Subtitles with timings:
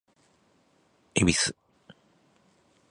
[1.13, 1.53] 恵比寿